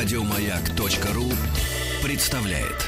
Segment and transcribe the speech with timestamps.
[0.00, 1.24] Радиомаяк.ру
[2.06, 2.86] представляет.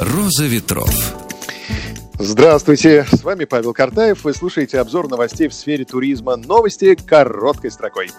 [0.00, 0.90] Роза ветров.
[2.18, 4.24] Здравствуйте, с вами Павел Картаев.
[4.24, 6.34] Вы слушаете обзор новостей в сфере туризма.
[6.34, 8.10] Новости короткой строкой.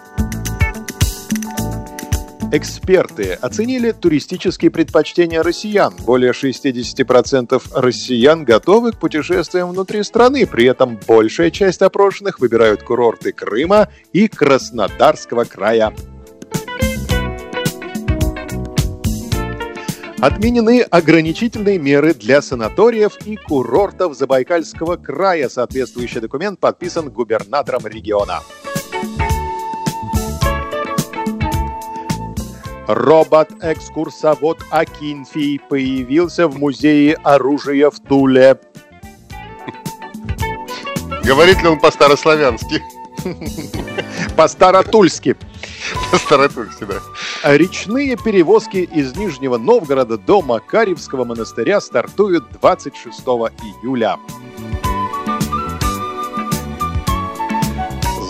[2.56, 5.92] Эксперты оценили туристические предпочтения россиян.
[6.06, 10.46] Более 60% россиян готовы к путешествиям внутри страны.
[10.46, 15.92] При этом большая часть опрошенных выбирают курорты Крыма и Краснодарского края.
[20.20, 25.48] Отменены ограничительные меры для санаториев и курортов Забайкальского края.
[25.48, 28.42] Соответствующий документ подписан губернатором региона.
[32.86, 38.58] Робот-экскурсовод Акинфий появился в музее оружия в Туле.
[41.24, 42.82] Говорит ли он по-старославянски?
[44.36, 45.36] По-старотульски.
[46.10, 47.56] По-старотульски, да.
[47.56, 54.18] Речные перевозки из Нижнего Новгорода до Макаревского монастыря стартуют 26 июля.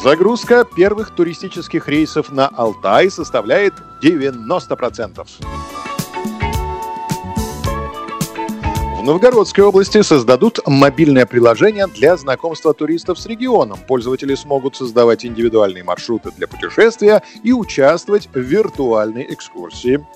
[0.05, 5.27] Загрузка первых туристических рейсов на Алтай составляет 90%.
[8.99, 13.79] В Новгородской области создадут мобильное приложение для знакомства туристов с регионом.
[13.89, 20.07] Пользователи смогут создавать индивидуальные маршруты для путешествия и участвовать в виртуальной экскурсии.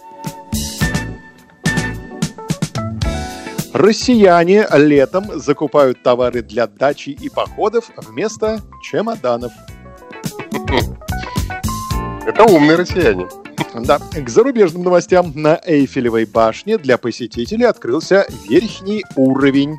[3.73, 9.53] Россияне летом закупают товары для дачи и походов вместо чемоданов.
[12.29, 13.27] Это умные россияне.
[13.75, 19.79] Да, к зарубежным новостям на Эйфелевой башне для посетителей открылся верхний уровень.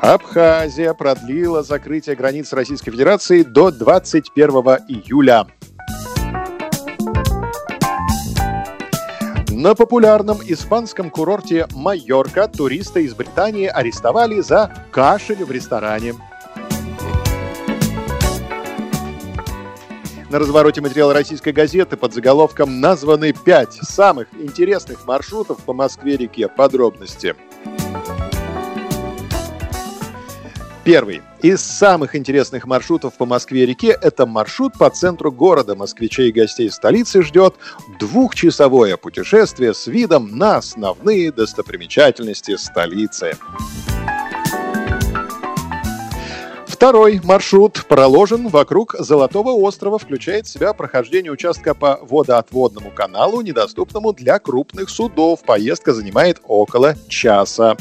[0.00, 4.48] Абхазия продлила закрытие границ Российской Федерации до 21
[4.86, 5.48] июля.
[9.50, 16.14] На популярном испанском курорте Майорка туриста из Британии арестовали за кашель в ресторане.
[20.30, 26.48] На развороте материала российской газеты под заголовком названы пять самых интересных маршрутов по Москве-реке.
[26.48, 27.34] Подробности.
[30.84, 31.22] Первый.
[31.40, 35.74] Из самых интересных маршрутов по Москве-реке это маршрут по центру города.
[35.74, 37.54] Москвичей и гостей столицы ждет
[37.98, 43.38] двухчасовое путешествие с видом на основные достопримечательности столицы.
[46.78, 54.12] Второй маршрут проложен вокруг Золотого острова, включает в себя прохождение участка по водоотводному каналу, недоступному
[54.12, 55.42] для крупных судов.
[55.42, 57.76] Поездка занимает около часа.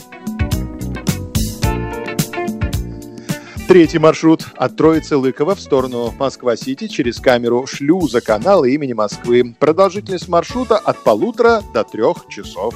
[3.68, 9.56] Третий маршрут от Троицы Лыкова в сторону Москва-Сити через камеру шлюза канала имени Москвы.
[9.60, 12.74] Продолжительность маршрута от полутора до трех часов.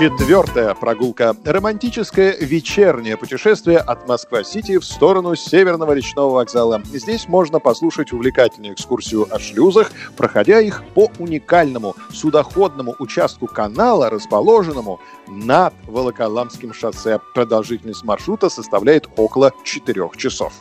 [0.00, 1.36] Четвертая прогулка.
[1.44, 6.80] Романтическое вечернее путешествие от Москва-Сити в сторону Северного речного вокзала.
[6.86, 15.00] Здесь можно послушать увлекательную экскурсию о шлюзах, проходя их по уникальному судоходному участку канала, расположенному
[15.28, 17.20] над Волоколамским шоссе.
[17.34, 20.54] Продолжительность маршрута составляет около 4 часов.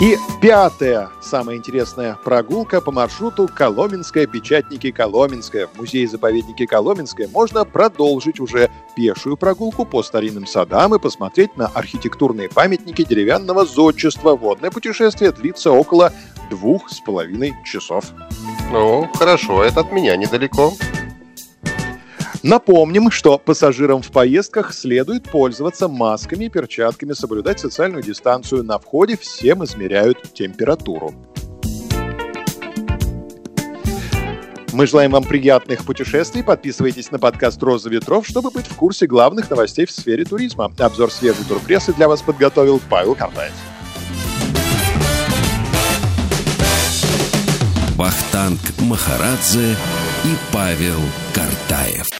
[0.00, 5.66] И пятая, самая интересная прогулка по маршруту Коломенская, Печатники Коломенская.
[5.66, 12.48] В музее-заповеднике Коломенская можно продолжить уже пешую прогулку по старинным садам и посмотреть на архитектурные
[12.48, 14.34] памятники деревянного зодчества.
[14.34, 16.14] Водное путешествие длится около
[16.48, 18.06] двух с половиной часов.
[18.72, 20.72] Ну, хорошо, это от меня недалеко.
[22.42, 28.64] Напомним, что пассажирам в поездках следует пользоваться масками и перчатками, соблюдать социальную дистанцию.
[28.64, 31.14] На входе всем измеряют температуру.
[34.72, 36.42] Мы желаем вам приятных путешествий.
[36.42, 40.72] Подписывайтесь на подкаст «Роза ветров», чтобы быть в курсе главных новостей в сфере туризма.
[40.78, 43.52] Обзор свежей турпрессы для вас подготовил Павел Картаев.
[47.96, 49.72] Вахтанг Махарадзе
[50.24, 51.00] и Павел
[51.34, 52.19] Картаев.